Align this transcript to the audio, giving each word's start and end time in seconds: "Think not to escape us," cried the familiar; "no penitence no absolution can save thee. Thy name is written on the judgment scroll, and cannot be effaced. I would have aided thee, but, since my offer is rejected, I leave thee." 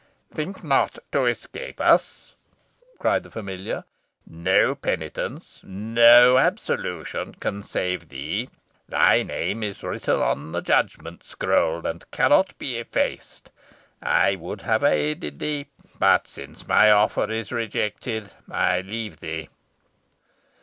"Think 0.33 0.63
not 0.63 0.97
to 1.11 1.27
escape 1.27 1.79
us," 1.79 2.33
cried 2.97 3.21
the 3.21 3.29
familiar; 3.29 3.83
"no 4.25 4.73
penitence 4.73 5.59
no 5.63 6.39
absolution 6.39 7.35
can 7.35 7.61
save 7.61 8.09
thee. 8.09 8.49
Thy 8.89 9.21
name 9.21 9.61
is 9.61 9.83
written 9.83 10.15
on 10.19 10.53
the 10.53 10.61
judgment 10.61 11.23
scroll, 11.23 11.85
and 11.85 12.09
cannot 12.09 12.57
be 12.57 12.79
effaced. 12.79 13.51
I 14.01 14.37
would 14.37 14.61
have 14.61 14.83
aided 14.83 15.37
thee, 15.37 15.67
but, 15.99 16.27
since 16.27 16.67
my 16.67 16.89
offer 16.89 17.29
is 17.29 17.51
rejected, 17.51 18.31
I 18.49 18.81
leave 18.81 19.19
thee." 19.19 19.49